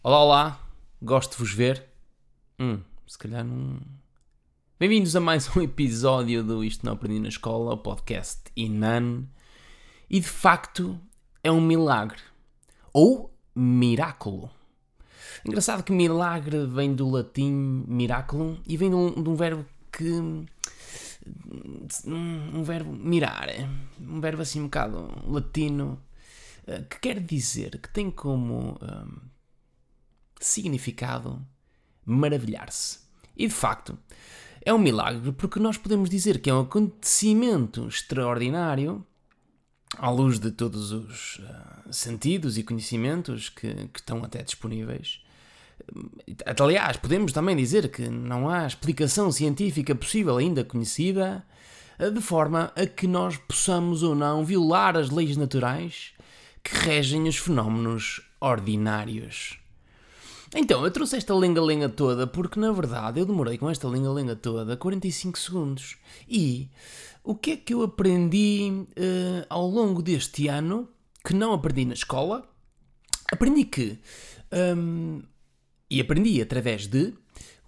Olá, 0.00 0.22
olá, 0.22 0.60
gosto 1.02 1.32
de 1.32 1.38
vos 1.38 1.52
ver. 1.52 1.84
Hum, 2.56 2.80
se 3.04 3.18
calhar 3.18 3.44
não. 3.44 3.80
Bem-vindos 4.78 5.16
a 5.16 5.20
mais 5.20 5.50
um 5.56 5.60
episódio 5.60 6.44
do 6.44 6.62
Isto 6.62 6.86
Não 6.86 6.92
Aprendi 6.92 7.18
na 7.18 7.28
Escola, 7.28 7.74
o 7.74 7.78
podcast 7.78 8.42
Inan. 8.56 9.24
E 10.08 10.20
de 10.20 10.28
facto 10.28 10.96
é 11.42 11.50
um 11.50 11.60
milagre. 11.60 12.20
Ou 12.92 13.34
miraculo. 13.56 14.48
Engraçado 15.44 15.82
que 15.82 15.90
milagre 15.90 16.64
vem 16.64 16.94
do 16.94 17.10
latim 17.10 17.84
miraculum 17.88 18.56
e 18.68 18.76
vem 18.76 18.90
de 18.90 18.96
um, 18.96 19.20
de 19.20 19.28
um 19.28 19.34
verbo 19.34 19.66
que. 19.90 20.12
Um, 20.12 20.46
um 22.06 22.62
verbo 22.62 22.92
mirar. 22.92 23.48
Um 24.00 24.20
verbo 24.20 24.42
assim 24.42 24.60
um 24.60 24.64
bocado 24.64 25.10
latino 25.26 26.00
eh, 26.68 26.84
que 26.88 27.00
quer 27.00 27.18
dizer 27.18 27.80
que 27.80 27.92
tem 27.92 28.12
como 28.12 28.78
um, 28.80 29.28
significado 30.40 31.44
maravilhar-se. 32.04 32.98
E 33.36 33.46
de 33.46 33.54
facto, 33.54 33.98
é 34.64 34.72
um 34.72 34.78
milagre 34.78 35.32
porque 35.32 35.60
nós 35.60 35.76
podemos 35.76 36.10
dizer 36.10 36.40
que 36.40 36.50
é 36.50 36.54
um 36.54 36.60
acontecimento 36.60 37.86
extraordinário 37.86 39.04
à 39.96 40.10
luz 40.10 40.38
de 40.38 40.50
todos 40.50 40.92
os 40.92 41.38
uh, 41.38 41.92
sentidos 41.92 42.58
e 42.58 42.62
conhecimentos 42.62 43.48
que, 43.48 43.72
que, 43.88 44.00
estão 44.00 44.22
até 44.22 44.42
disponíveis. 44.42 45.20
Aliás, 46.60 46.96
podemos 46.96 47.32
também 47.32 47.56
dizer 47.56 47.90
que 47.90 48.08
não 48.08 48.48
há 48.48 48.66
explicação 48.66 49.32
científica 49.32 49.94
possível 49.94 50.36
ainda 50.36 50.64
conhecida 50.64 51.44
de 52.12 52.20
forma 52.20 52.72
a 52.76 52.86
que 52.86 53.06
nós 53.06 53.36
possamos 53.36 54.02
ou 54.02 54.14
não 54.14 54.44
violar 54.44 54.96
as 54.96 55.10
leis 55.10 55.36
naturais 55.36 56.12
que 56.62 56.74
regem 56.76 57.26
os 57.26 57.36
fenómenos 57.36 58.20
ordinários. 58.40 59.58
Então, 60.54 60.84
eu 60.84 60.90
trouxe 60.90 61.16
esta 61.16 61.34
lenga-lenga 61.34 61.88
toda 61.88 62.26
porque, 62.26 62.58
na 62.58 62.72
verdade, 62.72 63.20
eu 63.20 63.26
demorei 63.26 63.58
com 63.58 63.68
esta 63.68 63.86
lenga-lenga 63.86 64.34
toda 64.34 64.76
45 64.76 65.38
segundos. 65.38 65.96
E 66.26 66.70
o 67.22 67.34
que 67.34 67.50
é 67.50 67.56
que 67.56 67.74
eu 67.74 67.82
aprendi 67.82 68.70
uh, 68.72 69.46
ao 69.48 69.66
longo 69.68 70.02
deste 70.02 70.48
ano 70.48 70.88
que 71.24 71.34
não 71.34 71.52
aprendi 71.52 71.84
na 71.84 71.94
escola? 71.94 72.48
Aprendi 73.30 73.64
que. 73.64 73.98
Um, 74.52 75.22
e 75.90 76.00
aprendi 76.00 76.40
através 76.40 76.86
de. 76.86 77.12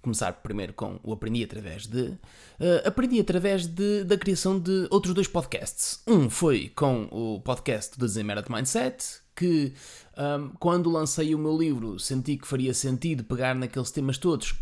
Começar 0.01 0.33
primeiro 0.33 0.73
com 0.73 0.99
o 1.03 1.13
aprendi 1.13 1.45
através 1.45 1.87
de. 1.87 2.01
Uh, 2.01 2.87
aprendi 2.87 3.21
através 3.21 3.67
de, 3.67 4.05
da 4.05 4.17
criação 4.17 4.59
de 4.59 4.89
outros 4.91 5.13
dois 5.13 5.29
podcasts. 5.29 6.03
Um 6.07 6.31
foi 6.31 6.71
com 6.75 7.07
o 7.11 7.39
podcast 7.41 7.99
do 7.99 8.07
Desemera 8.07 8.43
Mindset, 8.49 9.21
que 9.41 9.73
um, 10.19 10.51
quando 10.59 10.91
lancei 10.91 11.35
o 11.35 11.39
meu 11.39 11.57
livro 11.57 11.99
senti 11.99 12.37
que 12.37 12.47
faria 12.47 12.75
sentido 12.75 13.25
pegar 13.25 13.55
naqueles 13.55 13.91
temas 13.91 14.19
todos 14.19 14.53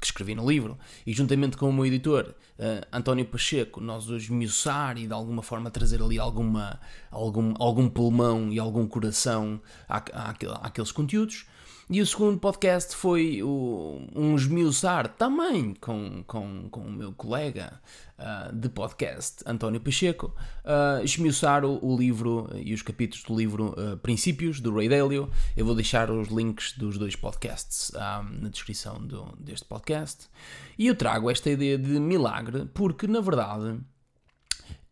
que 0.00 0.06
escrevi 0.06 0.34
no 0.34 0.50
livro 0.50 0.78
e 1.06 1.12
juntamente 1.12 1.54
com 1.54 1.68
o 1.68 1.72
meu 1.72 1.84
editor 1.84 2.34
uh, 2.58 2.86
António 2.90 3.26
Pacheco 3.26 3.78
nós 3.78 4.08
os 4.08 4.22
esmiuçar 4.22 4.96
e 4.96 5.06
de 5.06 5.12
alguma 5.12 5.42
forma 5.42 5.70
trazer 5.70 6.02
ali 6.02 6.18
alguma, 6.18 6.80
algum, 7.10 7.52
algum 7.58 7.90
pulmão 7.90 8.50
e 8.50 8.58
algum 8.58 8.86
coração 8.86 9.60
à, 9.86 9.98
à, 9.98 10.30
àqueles 10.62 10.90
conteúdos 10.90 11.44
e 11.92 12.00
o 12.00 12.06
segundo 12.06 12.38
podcast 12.38 12.96
foi 12.96 13.42
o, 13.42 14.00
um 14.16 14.34
esmiuçar 14.34 15.08
também 15.08 15.74
com, 15.74 16.24
com, 16.26 16.66
com 16.70 16.80
o 16.80 16.90
meu 16.90 17.12
colega 17.12 17.78
uh, 18.18 18.50
de 18.56 18.70
podcast, 18.70 19.42
António 19.44 19.78
Pacheco, 19.78 20.34
uh, 20.64 21.04
esmiuçar 21.04 21.66
o, 21.66 21.78
o, 21.84 21.94
livro 21.94 22.48
e 22.54 22.72
os 22.72 22.80
capítulos 22.80 23.22
do 23.24 23.36
livro 23.36 23.74
uh, 23.78 23.98
Princípios, 23.98 24.58
do 24.58 24.74
Ray 24.74 24.88
Dalio. 24.88 25.30
Eu 25.54 25.66
vou 25.66 25.74
deixar 25.74 26.10
os 26.10 26.28
links 26.28 26.72
dos 26.78 26.96
dois 26.96 27.14
podcasts 27.14 27.92
na 27.92 28.48
descrição 28.48 29.06
do, 29.06 29.36
deste 29.38 29.66
podcast. 29.66 30.28
E 30.78 30.86
eu 30.86 30.96
trago 30.96 31.30
esta 31.30 31.50
ideia 31.50 31.76
de 31.76 32.00
milagre 32.00 32.64
porque, 32.72 33.06
na 33.06 33.20
verdade, 33.20 33.78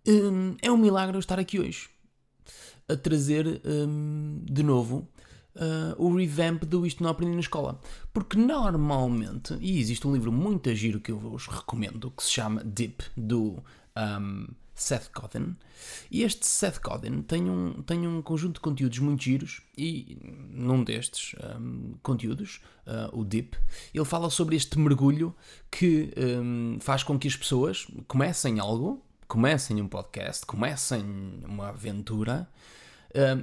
um, 0.06 0.54
é 0.60 0.70
um 0.70 0.76
milagre 0.76 1.16
eu 1.16 1.20
estar 1.20 1.38
aqui 1.38 1.58
hoje 1.58 1.88
a 2.86 2.94
trazer 2.94 3.62
um, 3.64 4.42
de 4.44 4.62
novo 4.62 5.08
uh, 5.56 5.94
o 6.02 6.14
revamp 6.14 6.64
do 6.64 6.86
Isto 6.86 7.02
Não 7.02 7.10
Aprendi 7.10 7.34
na 7.34 7.40
Escola. 7.40 7.80
Porque 8.12 8.36
normalmente, 8.36 9.56
e 9.60 9.78
existe 9.78 10.06
um 10.06 10.12
livro 10.12 10.32
muito 10.32 10.74
giro 10.74 11.00
que 11.00 11.12
eu 11.12 11.18
vos 11.18 11.46
recomendo, 11.46 12.10
que 12.10 12.22
se 12.22 12.30
chama 12.30 12.62
Deep, 12.64 13.04
do 13.16 13.62
um, 13.96 14.46
Seth 14.74 15.10
Godin. 15.14 15.56
E 16.10 16.22
este 16.22 16.46
Seth 16.46 16.80
Godin 16.82 17.22
tem 17.22 17.48
um, 17.48 17.82
tem 17.82 18.06
um 18.06 18.22
conjunto 18.22 18.54
de 18.54 18.60
conteúdos 18.60 18.98
muito 18.98 19.22
giros, 19.22 19.60
e 19.76 20.16
num 20.50 20.82
destes 20.82 21.34
um, 21.58 21.94
conteúdos, 22.02 22.60
uh, 22.86 23.18
o 23.18 23.24
Deep, 23.24 23.56
ele 23.94 24.04
fala 24.04 24.30
sobre 24.30 24.56
este 24.56 24.78
mergulho 24.78 25.34
que 25.70 26.12
um, 26.16 26.78
faz 26.80 27.02
com 27.02 27.18
que 27.18 27.28
as 27.28 27.36
pessoas 27.36 27.86
comecem 28.08 28.58
algo, 28.58 29.04
comecem 29.28 29.80
um 29.80 29.86
podcast, 29.86 30.46
comecem 30.46 31.04
uma 31.44 31.68
aventura 31.68 32.48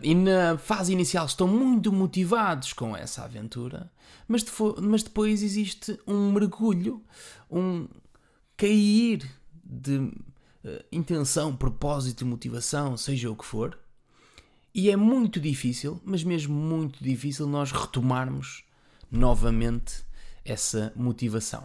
E 0.01 0.15
na 0.15 0.57
fase 0.57 0.93
inicial 0.93 1.25
estão 1.25 1.47
muito 1.47 1.91
motivados 1.91 2.71
com 2.71 2.95
essa 2.95 3.23
aventura, 3.23 3.91
mas, 4.27 4.45
mas 4.81 5.03
depois 5.03 5.43
existe 5.43 5.99
um 6.07 6.31
mergulho, 6.31 7.03
um 7.51 7.87
cair 8.55 9.29
de 9.63 9.97
uh, 9.97 10.13
intenção, 10.89 11.55
propósito, 11.55 12.25
motivação, 12.25 12.95
seja 12.95 13.29
o 13.29 13.35
que 13.35 13.45
for. 13.45 13.77
E 14.73 14.89
é 14.89 14.95
muito 14.95 15.39
difícil, 15.39 16.01
mas 16.05 16.23
mesmo 16.23 16.55
muito 16.55 17.03
difícil, 17.03 17.45
nós 17.45 17.71
retomarmos 17.71 18.63
novamente 19.11 20.05
essa 20.45 20.93
motivação. 20.95 21.63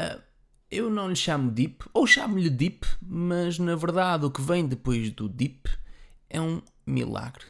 Uh, 0.00 0.22
eu 0.70 0.90
não 0.90 1.08
lhe 1.08 1.16
chamo 1.16 1.50
deep, 1.50 1.84
ou 1.92 2.06
chamo-lhe 2.06 2.50
deep, 2.50 2.86
mas 3.02 3.58
na 3.58 3.74
verdade 3.74 4.24
o 4.24 4.30
que 4.30 4.40
vem 4.40 4.66
depois 4.66 5.10
do 5.10 5.28
deep 5.28 5.68
é 6.34 6.40
um 6.40 6.60
milagre. 6.84 7.44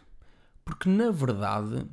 Porque 0.65 0.89
na 0.89 1.11
verdade 1.11 1.87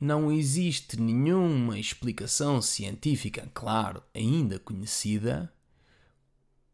não 0.00 0.30
existe 0.30 1.00
nenhuma 1.00 1.78
explicação 1.78 2.62
científica, 2.62 3.50
claro, 3.52 4.02
ainda 4.14 4.58
conhecida, 4.58 5.52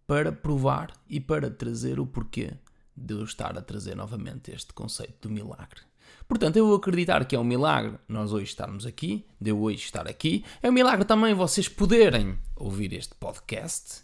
para 0.06 0.30
provar 0.30 0.92
e 1.08 1.18
para 1.18 1.50
trazer 1.50 1.98
o 1.98 2.06
porquê 2.06 2.52
de 2.94 3.14
eu 3.14 3.24
estar 3.24 3.56
a 3.56 3.62
trazer 3.62 3.94
novamente 3.94 4.50
este 4.50 4.72
conceito 4.74 5.28
do 5.28 5.34
milagre. 5.34 5.80
Portanto, 6.28 6.56
eu 6.56 6.66
vou 6.66 6.76
acreditar 6.76 7.24
que 7.24 7.34
é 7.34 7.38
um 7.38 7.44
milagre 7.44 7.98
nós 8.06 8.32
hoje 8.32 8.44
estarmos 8.44 8.84
aqui, 8.84 9.24
de 9.40 9.50
eu 9.50 9.60
hoje 9.60 9.84
estar 9.84 10.06
aqui. 10.06 10.44
É 10.62 10.68
um 10.68 10.72
milagre 10.72 11.04
também 11.04 11.32
vocês 11.32 11.68
poderem 11.68 12.38
ouvir 12.56 12.92
este 12.92 13.14
podcast. 13.14 14.02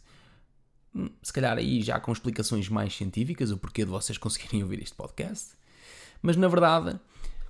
Se 1.29 1.33
calhar 1.35 1.59
aí 1.59 1.83
já 1.83 2.01
com 2.01 2.11
explicações 2.11 2.71
mais 2.71 2.97
científicas, 2.97 3.51
o 3.51 3.59
porquê 3.59 3.85
de 3.85 3.91
vocês 3.91 4.17
conseguirem 4.17 4.63
ouvir 4.63 4.83
este 4.83 4.95
podcast. 4.95 5.51
Mas 6.23 6.39
na 6.39 6.49
verdade, 6.49 6.99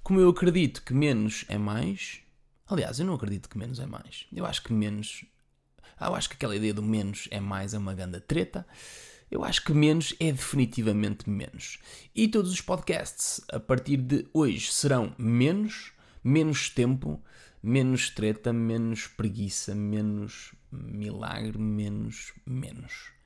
como 0.02 0.18
eu 0.18 0.30
acredito 0.30 0.82
que 0.82 0.92
menos 0.92 1.44
é 1.46 1.56
mais. 1.56 2.18
Aliás, 2.66 2.98
eu 2.98 3.06
não 3.06 3.14
acredito 3.14 3.48
que 3.48 3.56
menos 3.56 3.78
é 3.78 3.86
mais. 3.86 4.26
Eu 4.32 4.44
acho 4.44 4.64
que 4.64 4.72
menos. 4.72 5.24
Eu 6.00 6.12
acho 6.12 6.28
que 6.28 6.34
aquela 6.34 6.56
ideia 6.56 6.74
do 6.74 6.82
menos 6.82 7.28
é 7.30 7.38
mais 7.38 7.72
é 7.72 7.78
uma 7.78 7.94
grande 7.94 8.18
treta. 8.18 8.66
Eu 9.30 9.44
acho 9.44 9.62
que 9.62 9.72
menos 9.72 10.12
é 10.18 10.32
definitivamente 10.32 11.30
menos. 11.30 11.78
E 12.12 12.26
todos 12.26 12.50
os 12.50 12.60
podcasts 12.60 13.40
a 13.48 13.60
partir 13.60 13.98
de 13.98 14.26
hoje 14.34 14.72
serão 14.72 15.14
menos, 15.16 15.92
menos 16.24 16.68
tempo, 16.68 17.22
menos 17.62 18.10
treta, 18.10 18.52
menos 18.52 19.06
preguiça, 19.06 19.72
menos 19.72 20.52
milagre, 20.72 21.56
menos, 21.56 22.32
menos. 22.44 23.16